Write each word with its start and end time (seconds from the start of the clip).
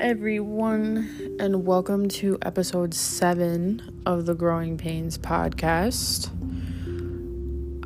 everyone, 0.00 1.36
and 1.40 1.64
welcome 1.64 2.06
to 2.06 2.36
episode 2.42 2.92
seven 2.92 4.02
of 4.04 4.26
the 4.26 4.34
Growing 4.34 4.76
Pains 4.76 5.16
podcast. 5.16 6.28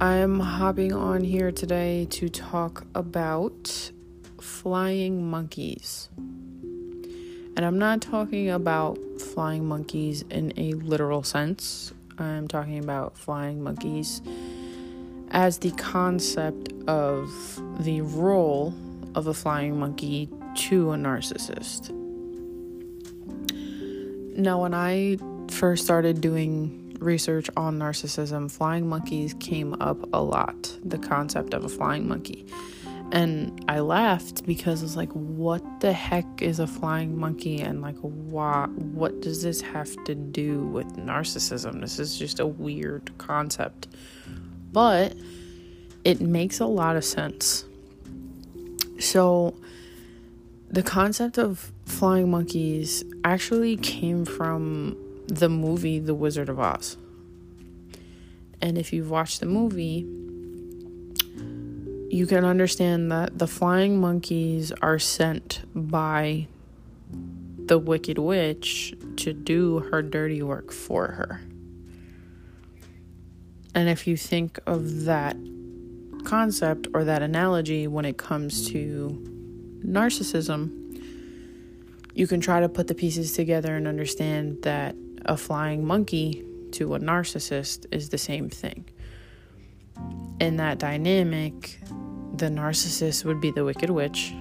I'm 0.01 0.41
hopping 0.41 0.93
on 0.93 1.23
here 1.23 1.53
today 1.53 2.09
to 2.11 2.29
talk 2.29 2.85
about 2.97 3.93
flying 4.41 5.31
monkeys. 5.31 6.09
And 6.17 7.61
I'm 7.61 7.79
not 7.79 8.01
talking 8.01 8.51
about 8.51 8.99
flying 9.21 9.69
monkeys 9.69 10.25
in 10.31 10.53
a 10.57 10.73
literal 10.73 11.23
sense, 11.23 11.93
I'm 12.19 12.49
talking 12.49 12.83
about 12.83 13.17
flying 13.17 13.63
monkeys 13.63 14.21
as 15.31 15.59
the 15.59 15.71
concept 15.73 16.73
of 16.89 17.31
the 17.79 18.01
role 18.01 18.75
of 19.15 19.29
a 19.29 19.35
flying 19.35 19.79
monkey 19.79 20.29
to 20.57 20.93
a 20.93 20.97
narcissist. 20.97 22.00
Now, 24.41 24.63
when 24.63 24.73
I 24.73 25.19
first 25.51 25.85
started 25.85 26.23
doing 26.23 26.97
research 26.99 27.51
on 27.59 27.79
narcissism, 27.79 28.51
flying 28.51 28.89
monkeys 28.89 29.35
came 29.35 29.75
up 29.83 29.99
a 30.15 30.23
lot. 30.23 30.79
The 30.83 30.97
concept 30.97 31.53
of 31.53 31.63
a 31.65 31.69
flying 31.69 32.09
monkey. 32.09 32.47
And 33.13 33.63
I 33.69 33.81
laughed 33.81 34.47
because 34.47 34.81
I 34.81 34.85
was 34.85 34.97
like, 34.97 35.11
what 35.13 35.81
the 35.81 35.93
heck 35.93 36.41
is 36.41 36.59
a 36.59 36.67
flying 36.67 37.19
monkey? 37.19 37.61
And 37.61 37.83
like, 37.83 37.99
why, 37.99 38.67
what 38.67 39.21
does 39.21 39.43
this 39.43 39.61
have 39.61 39.93
to 40.05 40.15
do 40.15 40.61
with 40.61 40.87
narcissism? 40.97 41.83
This 41.83 41.99
is 41.99 42.19
just 42.19 42.41
a 42.41 42.47
weird 42.47 43.11
concept. 43.19 43.89
But 44.73 45.17
it 46.05 46.23
makes 46.23 46.61
a 46.61 46.67
lot 46.67 46.97
of 46.97 47.05
sense. 47.05 47.67
So, 49.01 49.55
the 50.71 50.83
concept 50.85 51.37
of 51.37 51.73
flying 51.85 52.31
monkeys 52.31 53.03
actually 53.25 53.77
came 53.77 54.25
from 54.25 54.97
the 55.27 55.49
movie 55.49 55.99
The 55.99 56.15
Wizard 56.15 56.49
of 56.49 56.61
Oz. 56.61 56.97
And 58.63 58.79
if 58.79 58.93
you've 58.93 59.11
watched 59.11 59.41
the 59.41 59.47
movie, 59.47 60.07
you 62.15 62.27
can 62.27 62.45
understand 62.45 63.11
that 63.11 63.39
the 63.39 63.49
flying 63.49 64.01
monkeys 64.01 64.71
are 64.81 64.99
sent 64.99 65.63
by 65.75 66.47
the 67.67 67.79
Wicked 67.79 68.19
Witch 68.19 68.95
to 69.17 69.33
do 69.33 69.81
her 69.91 70.03
dirty 70.03 70.43
work 70.43 70.73
for 70.73 71.09
her. 71.09 71.41
And 73.75 73.89
if 73.89 74.07
you 74.07 74.17
think 74.17 74.61
of 74.67 75.05
that 75.05 75.37
concept 76.25 76.87
or 76.95 77.05
that 77.05 77.23
analogy 77.23 77.89
when 77.89 78.05
it 78.05 78.19
comes 78.19 78.69
to 78.71 79.40
narcissism, 79.85 80.77
you 82.15 82.27
can 82.27 82.41
try 82.41 82.61
to 82.61 82.69
put 82.69 82.87
the 82.87 82.95
pieces 82.95 83.33
together 83.33 83.77
and 83.77 83.87
understand 83.87 84.63
that 84.63 84.95
a 85.25 85.37
flying 85.37 85.87
monkey 85.87 86.45
to 86.73 86.95
a 86.95 87.01
narcissist 87.01 87.87
is 87.91 88.09
the 88.09 88.19
same 88.19 88.49
thing. 88.49 88.85
In 90.41 90.57
that 90.57 90.79
dynamic, 90.79 91.81
the 92.35 92.47
narcissist 92.47 93.25
would 93.25 93.41
be 93.41 93.51
the 93.51 93.65
wicked 93.65 93.91
witch, 93.91 94.33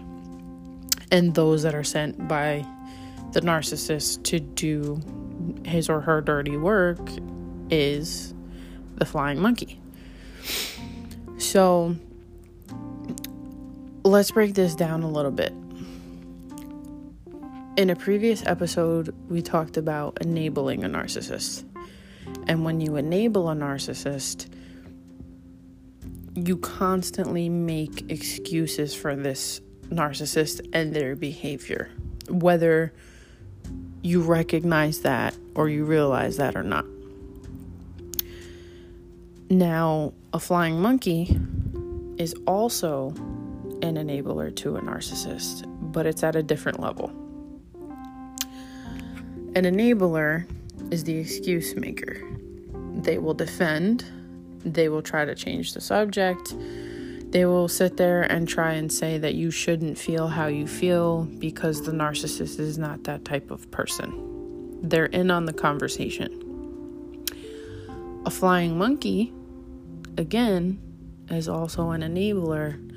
and 1.11 1.35
those 1.35 1.63
that 1.63 1.75
are 1.75 1.83
sent 1.83 2.27
by 2.27 2.65
the 3.33 3.41
narcissist 3.41 4.23
to 4.23 4.39
do 4.39 4.99
his 5.65 5.89
or 5.89 6.01
her 6.01 6.21
dirty 6.21 6.57
work 6.57 6.99
is 7.69 8.33
the 8.95 9.05
flying 9.05 9.39
monkey. 9.39 9.79
So 11.37 11.95
let's 14.09 14.31
break 14.31 14.55
this 14.55 14.75
down 14.75 15.03
a 15.03 15.09
little 15.09 15.31
bit. 15.31 15.53
In 17.77 17.89
a 17.89 17.95
previous 17.95 18.45
episode, 18.45 19.15
we 19.29 19.41
talked 19.41 19.77
about 19.77 20.17
enabling 20.21 20.83
a 20.83 20.89
narcissist. 20.89 21.63
And 22.47 22.65
when 22.65 22.81
you 22.81 22.95
enable 22.95 23.49
a 23.49 23.55
narcissist, 23.55 24.47
you 26.35 26.57
constantly 26.57 27.49
make 27.49 28.09
excuses 28.09 28.95
for 28.95 29.15
this 29.15 29.61
narcissist 29.89 30.67
and 30.73 30.93
their 30.93 31.15
behavior, 31.15 31.89
whether 32.29 32.93
you 34.01 34.21
recognize 34.21 35.01
that 35.01 35.35
or 35.55 35.69
you 35.69 35.85
realize 35.85 36.37
that 36.37 36.55
or 36.55 36.63
not. 36.63 36.85
Now, 39.49 40.13
a 40.33 40.39
flying 40.39 40.81
monkey 40.81 41.39
is 42.17 42.35
also 42.45 43.13
an 43.81 43.95
enabler 43.95 44.55
to 44.57 44.75
a 44.77 44.81
narcissist, 44.81 45.63
but 45.91 46.05
it's 46.05 46.23
at 46.23 46.35
a 46.35 46.43
different 46.43 46.79
level. 46.79 47.09
An 49.55 49.63
enabler 49.65 50.45
is 50.91 51.03
the 51.03 51.17
excuse 51.17 51.75
maker. 51.75 52.21
They 52.93 53.17
will 53.17 53.33
defend 53.33 54.05
they 54.65 54.89
will 54.89 55.01
try 55.01 55.25
to 55.25 55.35
change 55.35 55.73
the 55.73 55.81
subject. 55.81 56.55
They 57.31 57.45
will 57.45 57.67
sit 57.67 57.97
there 57.97 58.23
and 58.23 58.47
try 58.47 58.73
and 58.73 58.91
say 58.91 59.17
that 59.17 59.35
you 59.35 59.51
shouldn't 59.51 59.97
feel 59.97 60.27
how 60.27 60.47
you 60.47 60.67
feel 60.67 61.23
because 61.23 61.83
the 61.83 61.91
narcissist 61.91 62.59
is 62.59 62.77
not 62.77 63.03
that 63.03 63.23
type 63.23 63.51
of 63.51 63.69
person. 63.71 64.79
They're 64.81 65.05
in 65.05 65.29
on 65.29 65.45
the 65.45 65.53
conversation. 65.53 66.45
A 68.25 68.29
flying 68.29 68.77
monkey, 68.77 69.31
again, 70.17 70.79
is 71.29 71.47
also 71.47 71.91
an 71.91 72.01
enabler, 72.01 72.88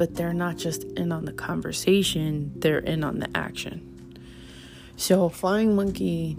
but 0.00 0.14
they're 0.14 0.32
not 0.32 0.56
just 0.56 0.84
in 0.96 1.12
on 1.12 1.26
the 1.26 1.32
conversation, 1.32 2.50
they're 2.56 2.78
in 2.78 3.04
on 3.04 3.18
the 3.18 3.28
action. 3.36 3.82
So, 4.96 5.28
flying 5.28 5.76
monkey 5.76 6.38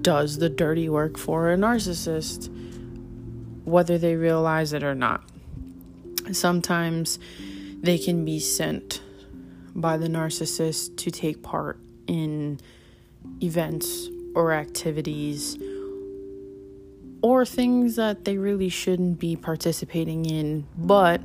does 0.00 0.38
the 0.38 0.48
dirty 0.48 0.88
work 0.88 1.18
for 1.18 1.52
a 1.52 1.56
narcissist 1.58 2.48
whether 3.66 3.98
they 3.98 4.16
realize 4.16 4.72
it 4.72 4.82
or 4.82 4.94
not. 4.94 5.22
Sometimes 6.32 7.18
they 7.82 7.98
can 7.98 8.24
be 8.24 8.40
sent 8.40 9.02
by 9.74 9.98
the 9.98 10.08
narcissist 10.08 10.96
to 10.96 11.10
take 11.10 11.42
part 11.42 11.78
in 12.06 12.58
events 13.42 14.08
or 14.34 14.52
activities 14.52 15.58
or 17.20 17.44
things 17.44 17.96
that 17.96 18.24
they 18.24 18.38
really 18.38 18.70
shouldn't 18.70 19.18
be 19.18 19.36
participating 19.36 20.24
in, 20.24 20.66
but 20.78 21.20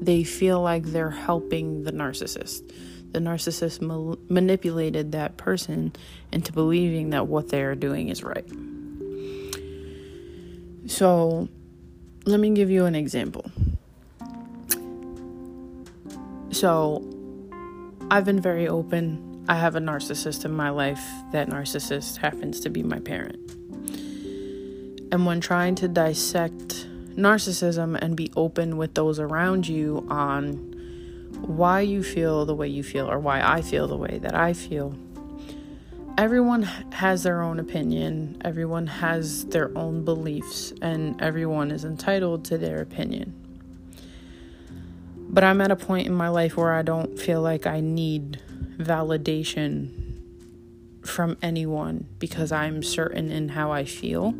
they 0.00 0.24
feel 0.24 0.60
like 0.60 0.84
they're 0.84 1.10
helping 1.10 1.84
the 1.84 1.92
narcissist. 1.92 2.72
The 3.12 3.20
narcissist 3.20 3.80
ma- 3.80 4.16
manipulated 4.28 5.12
that 5.12 5.36
person 5.36 5.92
into 6.32 6.52
believing 6.52 7.10
that 7.10 7.28
what 7.28 7.48
they 7.48 7.62
are 7.62 7.74
doing 7.74 8.08
is 8.08 8.22
right. 8.22 8.48
So, 10.86 11.48
let 12.26 12.40
me 12.40 12.50
give 12.50 12.70
you 12.70 12.84
an 12.84 12.94
example. 12.94 13.50
So, 16.50 17.02
I've 18.10 18.24
been 18.24 18.40
very 18.40 18.68
open. 18.68 19.44
I 19.48 19.56
have 19.56 19.76
a 19.76 19.80
narcissist 19.80 20.44
in 20.44 20.52
my 20.52 20.70
life. 20.70 21.02
That 21.32 21.48
narcissist 21.48 22.18
happens 22.18 22.60
to 22.60 22.70
be 22.70 22.82
my 22.82 22.98
parent. 22.98 23.38
And 25.12 25.26
when 25.26 25.40
trying 25.40 25.76
to 25.76 25.88
dissect 25.88 26.83
narcissism 27.16 27.98
and 28.00 28.16
be 28.16 28.30
open 28.36 28.76
with 28.76 28.94
those 28.94 29.18
around 29.18 29.68
you 29.68 30.06
on 30.08 30.74
why 31.40 31.80
you 31.80 32.02
feel 32.02 32.44
the 32.44 32.54
way 32.54 32.68
you 32.68 32.82
feel 32.82 33.10
or 33.10 33.18
why 33.18 33.40
I 33.40 33.62
feel 33.62 33.86
the 33.86 33.96
way 33.96 34.18
that 34.22 34.34
I 34.34 34.52
feel, 34.52 34.96
everyone 36.16 36.62
has 36.62 37.22
their 37.22 37.42
own 37.42 37.58
opinion, 37.58 38.40
everyone 38.44 38.86
has 38.86 39.44
their 39.46 39.76
own 39.76 40.04
beliefs, 40.04 40.72
and 40.80 41.20
everyone 41.20 41.70
is 41.70 41.84
entitled 41.84 42.44
to 42.46 42.58
their 42.58 42.80
opinion. 42.80 43.40
But 45.28 45.44
I'm 45.44 45.60
at 45.60 45.70
a 45.70 45.76
point 45.76 46.06
in 46.06 46.14
my 46.14 46.28
life 46.28 46.56
where 46.56 46.72
I 46.72 46.82
don't 46.82 47.18
feel 47.18 47.40
like 47.40 47.66
I 47.66 47.80
need 47.80 48.40
validation 48.76 49.90
from 51.04 51.36
anyone 51.42 52.06
because 52.18 52.52
I'm 52.52 52.82
certain 52.82 53.30
in 53.30 53.50
how 53.50 53.72
I 53.72 53.84
feel 53.84 54.34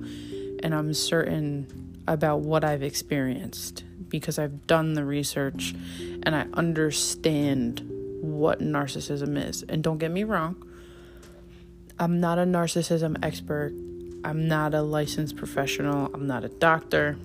and 0.63 0.75
I'm 0.75 0.95
certain 0.95 1.94
about 2.07 2.41
what 2.41 2.65
I've 2.65 2.83
experienced 2.83 3.85
because 4.09 4.39
I've 4.39 4.67
done 4.67 4.95
the 4.95 5.05
research 5.05 5.75
and 6.23 6.35
I 6.35 6.47
understand 6.55 7.83
what 8.21 8.61
narcissism 8.61 9.43
is. 9.43 9.63
And 9.69 9.83
don't 9.83 9.99
get 9.99 10.11
me 10.11 10.25
wrong, 10.25 10.57
I'm 11.99 12.21
not 12.21 12.39
a 12.39 12.43
narcissism 12.43 13.17
expert. 13.23 13.73
I'm 14.25 14.49
not 14.49 14.75
a 14.75 14.83
licensed 14.83 15.37
professional. 15.37 16.11
I'm 16.15 16.27
not 16.27 16.45
a 16.45 16.49
doctor. 16.49 17.17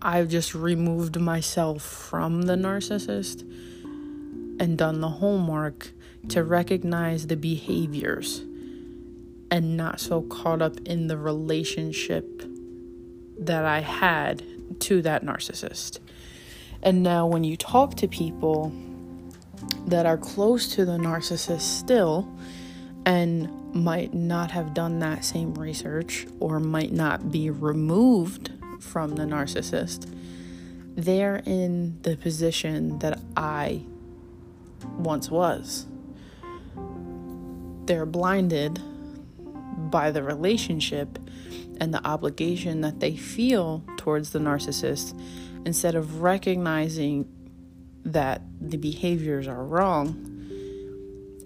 I've 0.00 0.28
just 0.28 0.54
removed 0.54 1.20
myself 1.20 1.82
from 1.82 2.42
the 2.42 2.54
narcissist 2.54 3.42
and 4.58 4.76
done 4.76 5.00
the 5.00 5.08
homework 5.08 5.92
to 6.28 6.42
recognize 6.42 7.26
the 7.26 7.36
behaviors 7.36 8.40
and 9.50 9.76
not 9.76 10.00
so 10.00 10.22
caught 10.22 10.62
up 10.62 10.80
in 10.86 11.08
the 11.08 11.16
relationship 11.16 12.42
that 13.38 13.64
I 13.64 13.80
had 13.80 14.42
to 14.80 15.02
that 15.02 15.24
narcissist. 15.24 15.98
And 16.82 17.02
now, 17.02 17.26
when 17.26 17.44
you 17.44 17.56
talk 17.56 17.94
to 17.96 18.08
people 18.08 18.72
that 19.86 20.06
are 20.06 20.18
close 20.18 20.74
to 20.74 20.84
the 20.84 20.98
narcissist 20.98 21.60
still 21.60 22.28
and 23.06 23.48
might 23.74 24.12
not 24.12 24.50
have 24.50 24.74
done 24.74 24.98
that 24.98 25.24
same 25.24 25.54
research 25.54 26.26
or 26.40 26.60
might 26.60 26.92
not 26.92 27.30
be 27.30 27.50
removed 27.50 28.50
from 28.80 29.14
the 29.14 29.22
narcissist, 29.22 30.12
they're 30.94 31.42
in 31.46 32.00
the 32.02 32.16
position 32.16 32.98
that 32.98 33.18
I 33.36 33.82
once 34.98 35.30
was. 35.30 35.86
They're 37.86 38.06
blinded 38.06 38.80
by 39.90 40.10
the 40.10 40.22
relationship 40.22 41.18
and 41.82 41.92
the 41.92 42.06
obligation 42.06 42.80
that 42.82 43.00
they 43.00 43.16
feel 43.16 43.82
towards 43.96 44.30
the 44.30 44.38
narcissist 44.38 45.20
instead 45.66 45.96
of 45.96 46.22
recognizing 46.22 47.28
that 48.04 48.40
the 48.60 48.76
behaviors 48.76 49.48
are 49.48 49.64
wrong 49.64 50.28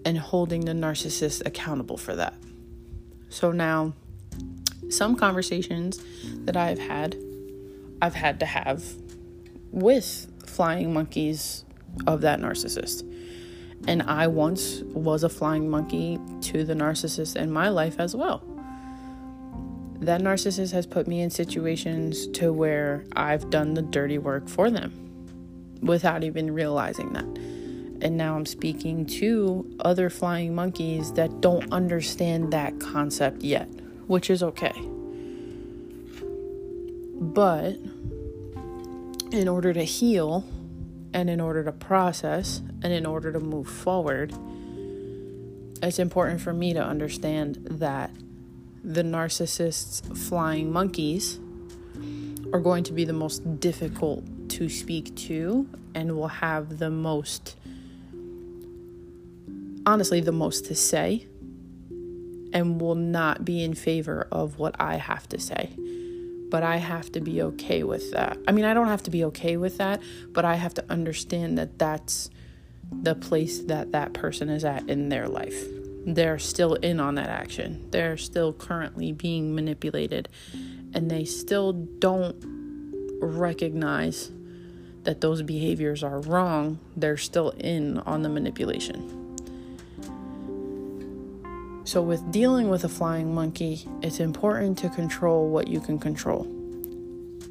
and 0.05 0.19
holding 0.19 0.63
the 0.63 0.73
narcissist 0.73 1.43
accountable 1.43 1.97
for 1.97 2.15
that. 2.15 2.35
So 3.29 3.51
now, 3.51 3.93
some 4.89 5.15
conversations 5.15 5.99
that 6.45 6.55
I've 6.55 6.77
had, 6.77 7.15
I've 7.99 8.13
had 8.13 8.39
to 8.41 8.45
have 8.45 8.83
with 9.71 10.31
flying 10.45 10.93
monkeys 10.93 11.65
of 12.05 12.21
that 12.21 12.39
narcissist. 12.39 13.01
And 13.87 14.03
I 14.03 14.27
once 14.27 14.81
was 14.81 15.23
a 15.23 15.29
flying 15.29 15.67
monkey 15.67 16.19
to 16.41 16.63
the 16.63 16.75
narcissist 16.75 17.35
in 17.35 17.51
my 17.51 17.69
life 17.69 17.95
as 17.97 18.15
well. 18.15 18.43
That 19.99 20.21
narcissist 20.21 20.71
has 20.73 20.85
put 20.85 21.07
me 21.07 21.21
in 21.21 21.29
situations 21.29 22.27
to 22.27 22.53
where 22.53 23.03
I've 23.15 23.49
done 23.49 23.73
the 23.73 23.81
dirty 23.81 24.17
work 24.17 24.47
for 24.47 24.69
them 24.69 24.93
without 25.81 26.23
even 26.23 26.53
realizing 26.53 27.13
that. 27.13 27.25
And 27.99 28.15
now 28.15 28.35
I'm 28.35 28.45
speaking 28.45 29.07
to 29.07 29.75
other 29.79 30.09
flying 30.09 30.53
monkeys 30.53 31.13
that 31.13 31.41
don't 31.41 31.71
understand 31.71 32.53
that 32.53 32.79
concept 32.79 33.41
yet, 33.41 33.67
which 34.05 34.29
is 34.29 34.43
okay. 34.43 34.73
But 37.19 37.77
in 39.31 39.47
order 39.47 39.73
to 39.73 39.83
heal 39.83 40.45
and 41.13 41.29
in 41.29 41.41
order 41.41 41.63
to 41.63 41.71
process 41.71 42.61
and 42.83 42.93
in 42.93 43.07
order 43.07 43.31
to 43.31 43.39
move 43.39 43.67
forward, 43.67 44.31
it's 45.81 45.97
important 45.97 46.41
for 46.41 46.53
me 46.53 46.73
to 46.73 46.83
understand 46.83 47.57
that 47.71 48.11
the 48.87 49.03
narcissist's 49.03 50.01
flying 50.27 50.71
monkeys 50.71 51.39
are 52.53 52.61
going 52.61 52.85
to 52.85 52.93
be 52.93 53.03
the 53.03 53.11
most 53.11 53.59
difficult 53.59 54.23
to 54.49 54.69
speak 54.69 55.13
to 55.13 55.67
and 55.93 56.15
will 56.15 56.29
have 56.29 56.79
the 56.79 56.89
most 56.89 57.57
honestly 59.85 60.21
the 60.21 60.31
most 60.31 60.65
to 60.65 60.73
say 60.73 61.27
and 62.53 62.79
will 62.79 62.95
not 62.95 63.43
be 63.43 63.61
in 63.61 63.73
favor 63.73 64.25
of 64.31 64.57
what 64.57 64.73
I 64.79 64.95
have 64.95 65.27
to 65.29 65.39
say. 65.39 65.75
But 66.49 66.63
I 66.63 66.77
have 66.77 67.11
to 67.11 67.19
be 67.19 67.41
okay 67.41 67.83
with 67.83 68.11
that. 68.13 68.37
I 68.47 68.53
mean, 68.53 68.63
I 68.63 68.73
don't 68.73 68.87
have 68.87 69.03
to 69.03 69.11
be 69.11 69.25
okay 69.25 69.57
with 69.57 69.77
that, 69.79 70.01
but 70.29 70.45
I 70.45 70.55
have 70.55 70.73
to 70.75 70.85
understand 70.89 71.57
that 71.57 71.77
that's 71.77 72.29
the 72.89 73.15
place 73.15 73.59
that 73.63 73.91
that 73.91 74.13
person 74.13 74.47
is 74.47 74.63
at 74.63 74.89
in 74.89 75.09
their 75.09 75.27
life. 75.27 75.76
They're 76.07 76.39
still 76.39 76.75
in 76.75 77.01
on 77.01 77.15
that 77.15 77.27
action. 77.27 77.89
They're 77.91 78.15
still 78.15 78.53
currently 78.53 79.11
being 79.11 79.53
manipulated 79.53 80.29
and 80.93 81.11
they 81.11 81.25
still 81.25 81.73
don't 81.73 82.37
recognize 83.21 84.31
that 85.03 85.19
those 85.19 85.41
behaviors 85.41 86.03
are 86.03 86.21
wrong. 86.21 86.79
They're 86.95 87.17
still 87.17 87.49
in 87.49 87.97
on 87.99 88.21
the 88.21 88.29
manipulation. 88.29 89.13
So, 91.83 92.01
with 92.01 92.31
dealing 92.31 92.69
with 92.69 92.85
a 92.85 92.89
flying 92.89 93.35
monkey, 93.35 93.85
it's 94.01 94.19
important 94.19 94.77
to 94.79 94.89
control 94.89 95.49
what 95.49 95.67
you 95.67 95.81
can 95.81 95.99
control. 95.99 96.47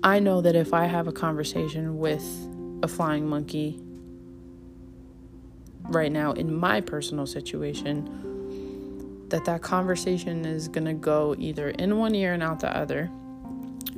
I 0.02 0.18
know 0.18 0.40
that 0.40 0.54
if 0.54 0.72
I 0.72 0.86
have 0.86 1.08
a 1.08 1.12
conversation 1.12 1.98
with 1.98 2.24
a 2.82 2.88
flying 2.88 3.26
monkey 3.26 3.80
right 5.84 6.12
now 6.12 6.32
in 6.32 6.54
my 6.54 6.80
personal 6.80 7.26
situation, 7.26 8.35
that 9.28 9.44
that 9.44 9.62
conversation 9.62 10.44
is 10.44 10.68
going 10.68 10.86
to 10.86 10.94
go 10.94 11.34
either 11.38 11.70
in 11.70 11.98
one 11.98 12.14
ear 12.14 12.32
and 12.32 12.42
out 12.42 12.60
the 12.60 12.76
other, 12.76 13.10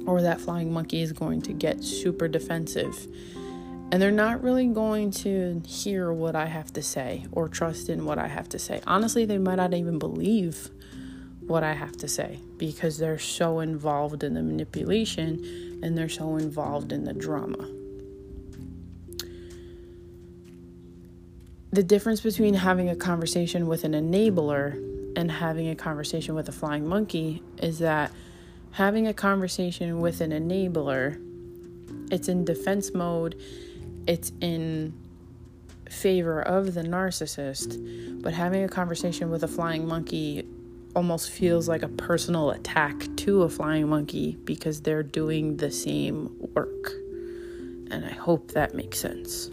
or 0.07 0.23
that 0.23 0.41
flying 0.41 0.73
monkey 0.73 1.03
is 1.03 1.13
going 1.13 1.43
to 1.43 1.53
get 1.53 1.83
super 1.85 2.29
defensive 2.29 3.09
and 3.91 4.03
they're 4.03 4.11
not 4.11 4.43
really 4.43 4.67
going 4.67 5.11
to 5.11 5.63
hear 5.67 6.13
what 6.13 6.37
I 6.37 6.45
have 6.45 6.73
to 6.75 6.83
say 6.83 7.25
or 7.33 7.49
trust 7.49 7.89
in 7.89 8.05
what 8.05 8.19
I 8.19 8.29
have 8.29 8.49
to 8.51 8.59
say. 8.59 8.83
Honestly, 8.87 9.25
they 9.25 9.39
might 9.39 9.55
not 9.55 9.73
even 9.73 9.99
believe 9.99 10.69
what 11.41 11.65
I 11.65 11.73
have 11.73 11.97
to 11.99 12.09
say 12.09 12.39
because 12.59 12.99
they're 12.99 13.19
so 13.19 13.61
involved 13.61 14.23
in 14.23 14.35
the 14.35 14.43
manipulation 14.43 15.81
and 15.83 15.97
they're 15.97 16.11
so 16.11 16.37
involved 16.37 16.93
in 16.93 17.05
the 17.05 17.15
drama. 17.15 17.67
The 21.71 21.83
difference 21.83 22.21
between 22.21 22.55
having 22.55 22.91
a 22.91 22.97
conversation 22.97 23.67
with 23.67 23.85
an 23.85 23.93
enabler 23.93 24.75
and 25.19 25.31
having 25.31 25.69
a 25.69 25.75
conversation 25.75 26.35
with 26.35 26.49
a 26.49 26.53
flying 26.53 26.87
monkey 26.87 27.43
is 27.59 27.81
that 27.81 28.13
having 28.71 29.09
a 29.09 29.13
conversation 29.13 30.01
with 30.01 30.21
an 30.21 30.31
enabler, 30.31 31.21
it's 32.11 32.29
in 32.29 32.45
defense 32.45 32.95
mode 32.95 33.35
it's 34.09 34.33
in 34.41 34.95
favor 35.91 36.41
of 36.41 36.73
the 36.73 36.83
narcissist, 36.83 38.23
but 38.23 38.33
having 38.33 38.65
a 38.65 38.69
conversation 38.69 39.31
with 39.31 39.45
a 39.45 39.49
flying 39.49 39.87
monkey 39.87 40.47
almost 40.97 41.31
feels 41.31 41.69
like 41.69 41.83
a 41.83 41.89
personal 41.89 42.51
attack 42.51 42.95
to 43.17 43.43
a 43.43 43.51
flying 43.51 43.87
monkey 43.87 44.39
because 44.45 44.81
they're 44.81 45.03
doing 45.03 45.59
the 45.59 45.71
same 45.71 46.35
work. 46.55 46.93
And 47.91 48.05
I 48.07 48.13
hope 48.13 48.53
that 48.53 48.75
makes 48.75 48.99
sense. 48.99 49.51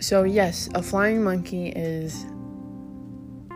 So, 0.00 0.22
yes, 0.22 0.70
a 0.74 0.82
flying 0.82 1.22
monkey 1.22 1.68
is 1.68 2.24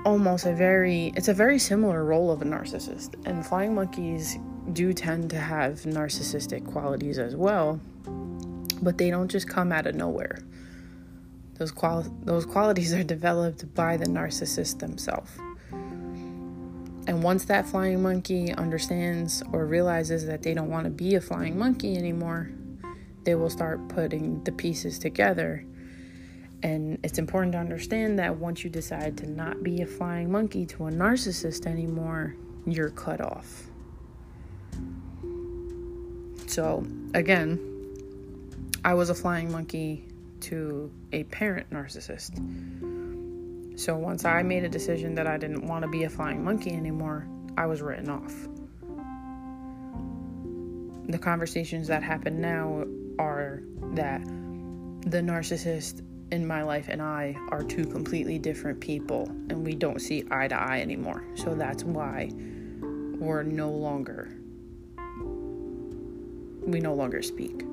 almost 0.05 0.47
a 0.47 0.55
very 0.55 1.13
it's 1.17 1.29
a 1.29 1.35
very 1.35 1.59
similar 1.59 2.05
role 2.05 2.31
of 2.31 2.43
a 2.43 2.45
narcissist 2.45 3.15
and 3.27 3.45
flying 3.45 3.75
monkeys 3.75 4.39
do 4.73 4.93
tend 4.93 5.31
to 5.31 5.39
have 5.39 5.81
narcissistic 5.83 6.67
qualities 6.67 7.19
as 7.19 7.35
well, 7.35 7.81
but 8.83 8.99
they 8.99 9.11
don't 9.11 9.29
just 9.29 9.49
come 9.49 9.73
out 9.73 9.87
of 9.87 9.95
nowhere. 9.95 10.41
Those, 11.59 11.73
qual- 11.73 12.15
those 12.23 12.47
qualities 12.47 12.95
are 12.95 13.03
developed 13.03 13.75
by 13.75 13.97
the 13.97 14.07
narcissist 14.07 14.79
themselves. 14.79 15.31
And 17.09 17.23
once 17.23 17.47
that 17.47 17.67
flying 17.67 18.03
monkey 18.03 18.53
understands 18.53 19.43
or 19.53 19.67
realizes 19.67 20.27
that 20.27 20.43
they 20.43 20.53
don't 20.53 20.71
want 20.71 20.85
to 20.85 20.91
be 20.91 21.15
a 21.15 21.21
flying 21.21 21.59
monkey 21.59 21.97
anymore, 21.97 22.51
they 23.25 23.35
will 23.35 23.51
start 23.51 23.89
putting 23.89 24.45
the 24.45 24.53
pieces 24.53 24.99
together. 24.99 25.65
And 26.63 26.99
it's 27.05 27.19
important 27.19 27.53
to 27.53 27.59
understand 27.59 28.19
that 28.19 28.37
once 28.37 28.65
you 28.65 28.71
decide 28.71 29.17
to 29.19 29.31
not 29.31 29.63
be 29.63 29.83
a 29.83 29.87
flying 29.87 30.31
monkey 30.31 30.67
to 30.67 30.87
a 30.87 30.91
narcissist 30.91 31.67
anymore, 31.67 32.35
you're 32.67 32.91
cut 32.91 33.21
off. 33.21 33.69
So, 36.47 36.85
again, 37.15 37.61
I 38.85 38.95
was 38.95 39.11
a 39.11 39.15
flying 39.15 39.53
monkey 39.53 40.05
to 40.41 40.91
a 41.13 41.25
parent 41.25 41.71
narcissist. 41.71 42.39
So, 43.79 43.97
once 43.97 44.25
I 44.25 44.43
made 44.43 44.65
a 44.65 44.69
decision 44.69 45.15
that 45.15 45.27
I 45.27 45.37
didn't 45.37 45.67
want 45.67 45.83
to 45.83 45.89
be 45.89 46.05
a 46.05 46.11
flying 46.11 46.43
monkey 46.43 46.73
anymore, 46.73 47.29
I 47.57 47.67
was 47.67 47.83
written 47.83 48.09
off. 48.09 48.35
The 51.09 51.19
conversations 51.19 51.87
that 51.89 52.03
happen 52.03 52.41
now 52.41 52.85
are 53.19 53.63
that 53.95 54.23
the 55.03 55.21
narcissist 55.21 56.03
in 56.31 56.47
my 56.47 56.63
life 56.63 56.89
and 56.89 57.01
I 57.01 57.37
are 57.51 57.63
two 57.63 57.85
completely 57.85 58.39
different 58.39 58.81
people 58.81 59.27
and 59.49 59.65
we 59.65 59.75
don't 59.75 60.01
see 60.01 60.25
eye 60.31 60.49
to 60.49 60.55
eye 60.55 60.81
anymore. 60.81 61.25
So 61.35 61.55
that's 61.55 61.85
why 61.85 62.31
we're 63.19 63.43
no 63.43 63.71
longer 63.71 64.31
we 66.69 66.81
no 66.81 66.95
longer 66.95 67.23
speak. 67.23 67.65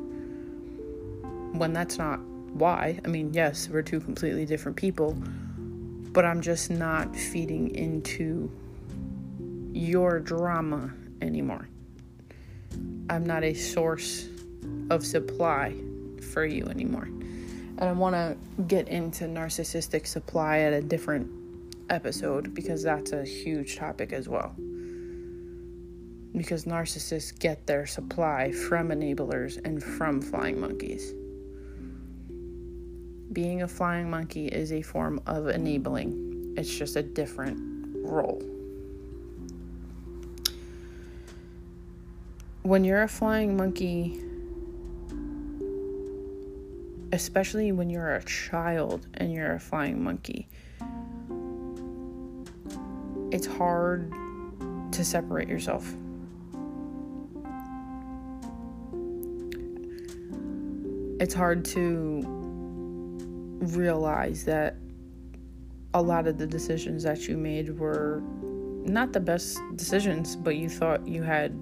When 1.51 1.73
that's 1.73 1.97
not 1.97 2.19
why, 2.53 2.99
I 3.03 3.07
mean, 3.09 3.33
yes, 3.33 3.69
we're 3.69 3.81
two 3.81 3.99
completely 3.99 4.45
different 4.45 4.77
people, 4.77 5.17
but 6.13 6.23
I'm 6.23 6.41
just 6.41 6.69
not 6.69 7.13
feeding 7.15 7.75
into 7.75 8.49
your 9.73 10.19
drama 10.19 10.93
anymore. 11.21 11.67
I'm 13.09 13.25
not 13.25 13.43
a 13.43 13.53
source 13.53 14.29
of 14.89 15.05
supply 15.05 15.75
for 16.31 16.45
you 16.45 16.65
anymore. 16.65 17.09
And 17.77 17.89
I 17.89 17.91
want 17.91 18.15
to 18.15 18.37
get 18.63 18.87
into 18.87 19.25
narcissistic 19.25 20.07
supply 20.07 20.59
at 20.59 20.73
a 20.73 20.81
different 20.81 21.29
episode 21.89 22.53
because 22.53 22.83
that's 22.83 23.11
a 23.11 23.23
huge 23.23 23.75
topic 23.75 24.13
as 24.13 24.27
well 24.27 24.55
because 26.37 26.65
narcissists 26.65 27.37
get 27.37 27.65
their 27.65 27.85
supply 27.85 28.51
from 28.51 28.89
enablers 28.89 29.63
and 29.63 29.81
from 29.81 30.21
flying 30.21 30.59
monkeys. 30.59 31.13
being 33.33 33.63
a 33.63 33.67
flying 33.67 34.09
monkey 34.09 34.47
is 34.47 34.71
a 34.71 34.81
form 34.81 35.19
of 35.25 35.47
enabling, 35.47 36.53
it's 36.55 36.73
just 36.73 36.95
a 36.95 37.03
different 37.03 37.59
role. 38.05 38.41
When 42.61 42.85
you're 42.85 43.03
a 43.03 43.09
flying 43.09 43.57
monkey, 43.57 44.21
especially 47.15 47.71
when 47.71 47.89
you're 47.89 48.15
a 48.15 48.23
child 48.25 49.07
and 49.13 49.31
you're 49.31 49.53
a 49.53 49.59
flying 49.59 50.03
monkey, 50.03 50.49
it's 53.31 53.47
hard 53.47 54.11
to 54.91 55.05
separate 55.05 55.47
yourself. 55.47 55.95
It's 61.21 61.33
hard 61.33 61.63
to 61.65 62.21
realize 63.61 64.43
that 64.43 64.75
a 65.93 66.01
lot 66.01 66.27
of 66.27 66.37
the 66.37 66.45
decisions 66.45 67.03
that 67.03 67.29
you 67.29 67.37
made 67.37 67.79
were 67.79 68.21
not 68.83 69.13
the 69.13 69.21
best 69.21 69.57
decisions, 69.77 70.35
but 70.35 70.57
you 70.57 70.67
thought 70.67 71.07
you 71.07 71.23
had 71.23 71.57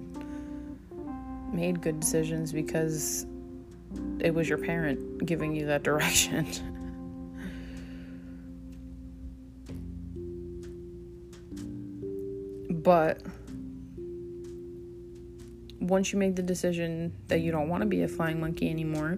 made 1.52 1.80
good 1.80 2.00
decisions 2.00 2.52
because 2.52 3.26
it 4.20 4.34
was 4.34 4.48
your 4.48 4.58
parent 4.58 5.24
giving 5.24 5.54
you 5.54 5.66
that 5.66 5.82
direction. 5.82 6.46
But 12.84 13.22
once 15.80 16.12
you 16.12 16.18
make 16.18 16.36
the 16.36 16.42
decision 16.42 17.14
that 17.28 17.40
you 17.40 17.50
don't 17.50 17.70
want 17.70 17.80
to 17.80 17.86
be 17.86 18.02
a 18.02 18.08
flying 18.08 18.38
monkey 18.38 18.68
anymore 18.68 19.12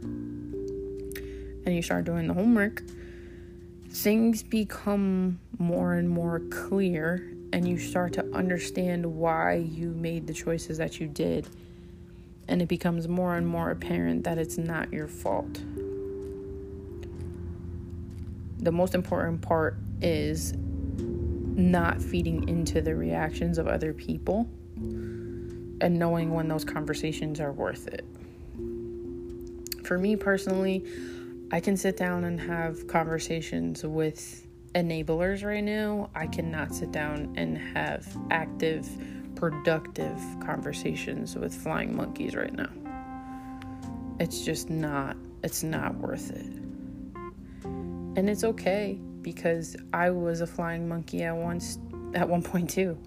and 1.65 1.67
you 1.67 1.83
start 1.83 2.05
doing 2.05 2.29
the 2.29 2.35
homework, 2.35 2.85
things 3.91 4.45
become 4.45 5.41
more 5.59 5.95
and 5.95 6.09
more 6.09 6.41
clear 6.51 7.29
and 7.53 7.69
you 7.69 7.77
start 7.77 8.13
to 8.13 8.25
understand 8.33 9.05
why 9.05 9.55
you 9.55 9.91
made 9.91 10.29
the 10.29 10.35
choices 10.35 10.79
that 10.79 11.01
you 11.01 11.09
did. 11.09 11.49
And 12.49 12.63
it 12.63 12.69
becomes 12.69 13.09
more 13.09 13.37
and 13.37 13.47
more 13.47 13.71
apparent 13.71 14.25
that 14.25 14.39
it's 14.39 14.59
not 14.59 14.93
your 14.93 15.09
fault. 15.09 15.61
The 18.59 18.73
most 18.73 18.95
important 18.95 19.43
part 19.43 19.77
is 20.01 20.55
not 20.57 22.01
feeding 22.01 22.49
into 22.49 22.81
the 22.81 22.95
reactions 22.95 23.59
of 23.59 23.67
other 23.67 23.93
people 23.93 24.49
and 24.77 25.99
knowing 25.99 26.33
when 26.33 26.49
those 26.49 26.65
conversations 26.65 27.41
are 27.41 27.53
worth 27.53 27.89
it. 27.89 28.05
For 29.85 29.99
me 29.99 30.17
personally, 30.17 30.85
I 31.53 31.61
can 31.61 31.77
sit 31.77 31.97
down 31.97 32.25
and 32.25 32.41
have 32.41 32.89
conversations 32.89 33.85
with 33.85 34.47
enablers 34.75 35.45
right 35.45 35.63
now. 35.63 36.11
I 36.15 36.27
cannot 36.27 36.75
sit 36.75 36.93
down 36.93 37.35
and 37.37 37.57
have 37.57 38.07
active, 38.31 38.89
productive 39.37 40.19
conversations 40.45 41.37
with 41.37 41.55
flying 41.55 41.95
monkeys 41.95 42.35
right 42.35 42.53
now. 42.53 42.71
It's 44.19 44.45
just 44.45 44.71
not 44.71 45.17
it's 45.43 45.63
not 45.63 45.95
worth 45.97 46.31
it. 46.31 46.47
And 47.65 48.29
it's 48.31 48.43
okay 48.43 48.99
because 49.23 49.77
I 49.93 50.11
was 50.11 50.41
a 50.41 50.47
flying 50.47 50.89
monkey 50.89 51.23
at 51.23 51.37
once 51.37 51.79
at 52.15 52.29
one 52.29 52.43
point 52.43 52.71
too. 52.71 52.99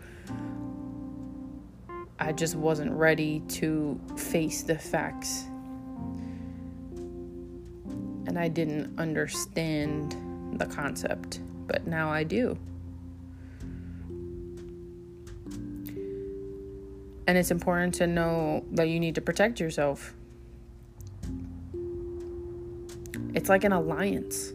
I 2.20 2.32
just 2.32 2.56
wasn't 2.56 2.92
ready 2.92 3.40
to 3.50 4.00
face 4.18 4.62
the 4.62 4.78
facts. 4.78 5.46
And 8.28 8.38
I 8.38 8.50
didn't 8.50 9.00
understand 9.00 10.16
the 10.60 10.66
concept, 10.66 11.40
but 11.66 11.88
now 11.88 12.12
I 12.12 12.24
do. 12.24 12.58
And 17.30 17.38
it's 17.38 17.52
important 17.52 17.94
to 17.96 18.08
know 18.08 18.66
that 18.72 18.90
you 18.90 19.00
need 19.00 19.14
to 19.14 19.22
protect 19.22 19.60
yourself. 19.60 20.16
It's 23.36 23.50
like 23.50 23.64
an 23.64 23.72
alliance 23.72 24.54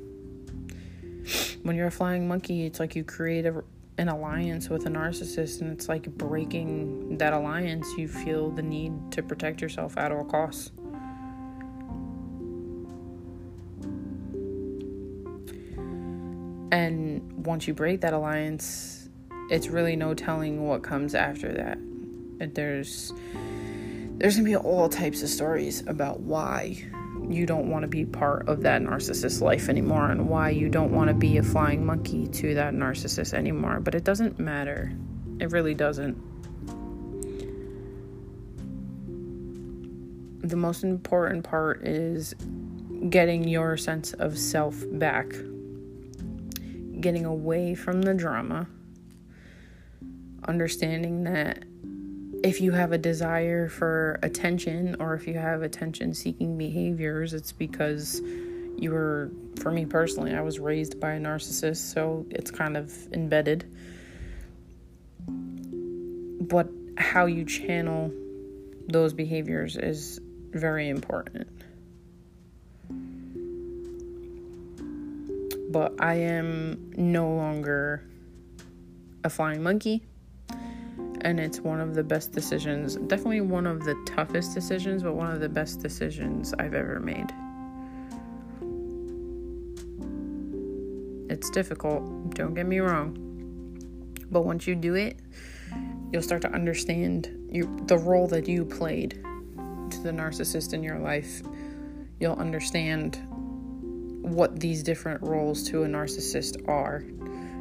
when 1.64 1.76
you're 1.76 1.87
a 1.87 1.90
flying 1.90 2.28
monkey, 2.28 2.66
it's 2.66 2.78
like 2.78 2.95
you 2.95 3.02
create 3.04 3.47
a, 3.47 3.64
an 3.97 4.09
alliance 4.09 4.69
with 4.69 4.85
a 4.85 4.90
narcissist, 4.90 5.62
and 5.62 5.73
it's 5.73 5.88
like 5.88 6.04
breaking 6.16 7.16
that 7.16 7.33
alliance. 7.33 7.90
You 7.97 8.07
feel 8.07 8.50
the 8.50 8.62
need 8.62 8.93
to 9.12 9.23
protect 9.23 9.62
yourself 9.62 9.97
at 9.97 10.12
all 10.12 10.25
costs. 10.25 10.73
And 16.71 17.47
once 17.47 17.66
you 17.66 17.73
break 17.73 18.02
that 18.02 18.12
alliance, 18.12 19.09
it's 19.49 19.69
really 19.69 19.97
no 19.97 20.12
telling 20.12 20.66
what 20.66 20.83
comes 20.83 21.14
after 21.14 21.50
that. 21.54 21.78
There's 22.38 23.12
there's 24.17 24.37
gonna 24.37 24.45
be 24.45 24.57
all 24.57 24.88
types 24.88 25.23
of 25.23 25.29
stories 25.29 25.83
about 25.87 26.21
why 26.21 26.85
you 27.29 27.47
don't 27.47 27.71
want 27.71 27.83
to 27.83 27.88
be 27.88 28.05
part 28.05 28.49
of 28.49 28.62
that 28.62 28.83
narcissist 28.83 29.41
life 29.41 29.69
anymore 29.69 30.11
and 30.11 30.29
why 30.29 30.50
you 30.50 30.69
don't 30.69 30.93
want 30.93 31.09
to 31.09 31.14
be 31.14 31.38
a 31.38 31.43
flying 31.43 31.85
monkey 31.85 32.26
to 32.29 32.55
that 32.55 32.75
narcissist 32.75 33.33
anymore. 33.35 33.81
But 33.81 33.95
it 33.95 34.05
doesn't 34.05 34.38
matter. 34.38 34.93
It 35.41 35.50
really 35.50 35.75
doesn't. 35.75 36.17
The 40.43 40.57
most 40.57 40.85
important 40.85 41.45
part 41.45 41.83
is 41.87 42.35
getting 43.09 43.49
your 43.49 43.76
sense 43.76 44.12
of 44.14 44.38
self 44.38 44.85
back, 44.93 45.33
getting 47.00 47.25
away 47.25 47.75
from 47.75 48.03
the 48.03 48.14
drama, 48.14 48.67
understanding 50.47 51.25
that 51.25 51.64
if 52.44 52.60
you 52.60 52.72
have 52.72 52.92
a 52.92 52.98
desire 52.98 53.70
for 53.70 54.18
attention 54.22 54.96
or 55.00 55.14
if 55.14 55.26
you 55.26 55.32
have 55.32 55.62
attention 55.62 56.12
seeking 56.12 56.58
behaviors, 56.58 57.32
it's 57.32 57.52
because 57.52 58.20
you 58.76 58.90
were, 58.92 59.30
for 59.58 59.72
me 59.72 59.86
personally, 59.86 60.34
I 60.34 60.42
was 60.42 60.58
raised 60.58 61.00
by 61.00 61.12
a 61.12 61.18
narcissist, 61.18 61.78
so 61.94 62.26
it's 62.28 62.50
kind 62.50 62.76
of 62.76 62.92
embedded. 63.14 63.64
But 65.26 66.68
how 66.98 67.24
you 67.24 67.46
channel 67.46 68.12
those 68.88 69.14
behaviors 69.14 69.76
is 69.76 70.20
very 70.52 70.90
important. 70.90 71.48
But 75.70 75.94
I 75.98 76.16
am 76.16 76.92
no 76.94 77.34
longer 77.34 78.04
a 79.24 79.30
flying 79.30 79.62
monkey 79.62 80.02
and 81.25 81.40
it's 81.40 81.61
one 81.61 81.81
of 81.81 81.95
the 81.95 82.04
best 82.04 82.33
decisions, 82.33 82.97
definitely 82.97 83.40
one 83.40 83.66
of 83.66 83.83
the 83.85 83.95
toughest 84.07 84.52
decisions, 84.54 85.02
but 85.02 85.14
one 85.14 85.31
of 85.33 85.40
the 85.40 85.49
best 85.49 85.81
decisions 85.81 86.52
I've 86.59 86.75
ever 86.75 87.00
made. 87.00 87.33
It's 91.31 91.49
difficult, 91.49 92.35
don't 92.35 92.52
get 92.54 92.66
me 92.66 92.78
wrong. 92.78 93.16
But 94.31 94.43
once 94.43 94.66
you 94.66 94.75
do 94.75 94.95
it, 94.95 95.19
you'll 96.12 96.23
start 96.23 96.43
to 96.43 96.52
understand 96.52 97.31
the 97.87 97.97
role 97.97 98.28
that 98.28 98.47
you 98.47 98.66
played 98.66 99.12
to 99.90 100.00
the 100.02 100.11
narcissist 100.11 100.75
in 100.75 100.83
your 100.83 100.99
life. 100.99 101.43
You'll 102.21 102.37
understand 102.37 103.19
what 104.21 104.61
these 104.61 104.83
different 104.83 105.23
roles 105.23 105.62
to 105.71 105.85
a 105.85 105.87
narcissist 105.87 106.69
are 106.69 107.02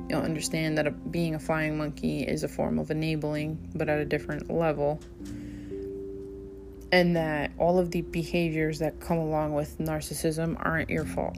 you'll 0.10 0.22
understand 0.22 0.78
that 0.78 0.88
a, 0.88 0.92
being 0.92 1.36
a 1.36 1.40
flying 1.40 1.78
monkey 1.78 2.24
is 2.24 2.44
a 2.44 2.48
form 2.48 2.80
of 2.80 2.92
enabling, 2.92 3.72
but 3.76 3.90
at 3.90 4.00
a 4.00 4.06
different 4.06 4.50
level. 4.52 5.00
And 6.92 7.16
that 7.16 7.52
all 7.58 7.80
of 7.80 7.92
the 7.92 8.02
behaviors 8.02 8.80
that 8.80 9.00
come 9.00 9.18
along 9.18 9.54
with 9.54 9.78
narcissism 9.80 10.56
aren't 10.64 10.90
your 10.90 11.06
fault. 11.06 11.38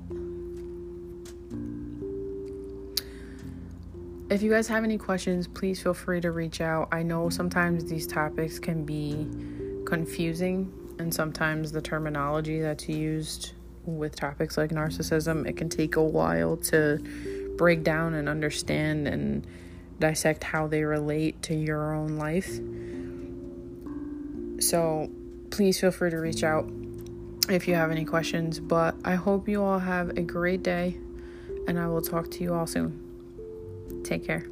If 4.27 4.41
you 4.41 4.49
guys 4.49 4.67
have 4.67 4.83
any 4.83 4.97
questions, 4.97 5.47
please 5.47 5.81
feel 5.81 5.93
free 5.93 6.19
to 6.21 6.31
reach 6.31 6.59
out. 6.59 6.89
I 6.91 7.03
know 7.03 7.29
sometimes 7.29 7.85
these 7.85 8.07
topics 8.07 8.57
can 8.57 8.83
be 8.83 9.29
confusing, 9.85 10.73
and 10.97 11.13
sometimes 11.13 11.71
the 11.71 11.81
terminology 11.81 12.59
that's 12.59 12.89
used 12.89 13.53
with 13.85 14.15
topics 14.15 14.57
like 14.57 14.71
narcissism, 14.71 15.47
it 15.47 15.57
can 15.57 15.69
take 15.69 15.95
a 15.95 16.03
while 16.03 16.57
to 16.57 16.97
break 17.57 17.83
down 17.83 18.13
and 18.13 18.27
understand 18.27 19.07
and 19.07 19.45
dissect 19.99 20.43
how 20.43 20.67
they 20.67 20.83
relate 20.83 21.41
to 21.43 21.55
your 21.55 21.93
own 21.93 22.17
life. 22.17 22.59
So 24.61 25.09
please 25.51 25.79
feel 25.79 25.91
free 25.91 26.09
to 26.09 26.17
reach 26.17 26.43
out 26.43 26.69
if 27.49 27.67
you 27.67 27.75
have 27.75 27.91
any 27.91 28.05
questions. 28.05 28.59
But 28.59 28.95
I 29.03 29.15
hope 29.15 29.47
you 29.47 29.63
all 29.63 29.79
have 29.79 30.09
a 30.17 30.21
great 30.21 30.63
day, 30.63 30.97
and 31.67 31.79
I 31.79 31.87
will 31.87 32.01
talk 32.01 32.31
to 32.31 32.43
you 32.43 32.53
all 32.53 32.67
soon. 32.67 33.01
Take 34.03 34.25
care. 34.25 34.45